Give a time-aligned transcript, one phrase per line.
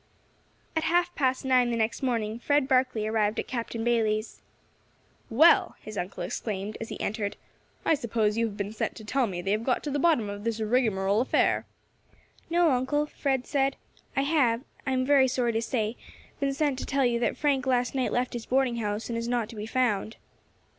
[0.75, 4.41] At half past nine the next morning Fred Barkley arrived at Captain Bayley's.
[5.29, 7.37] "Well," his uncle exclaimed, as he entered,
[7.85, 10.27] "I suppose you have been sent to tell me they have got to the bottom
[10.27, 11.67] of this rigmarole affair."
[12.49, 13.75] "No, uncle," Fred said,
[14.15, 15.97] "I have, I am sorry to say,
[16.39, 19.27] been sent to tell you that Frank last night left his boarding house and is
[19.27, 20.15] not to be found."